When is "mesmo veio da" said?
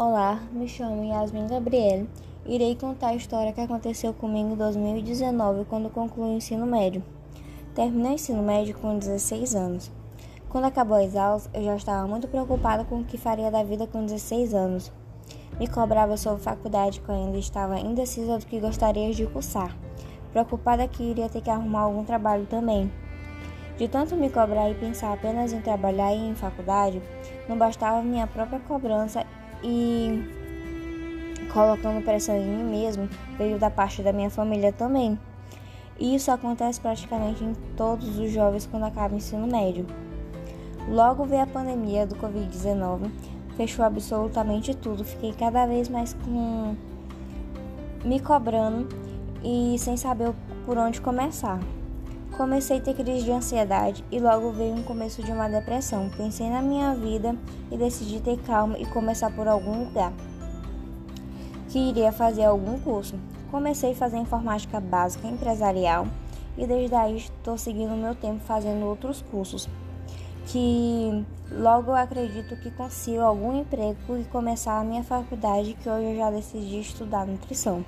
32.64-33.70